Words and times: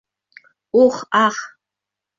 Ух, 0.85 0.97
ах! 1.25 1.37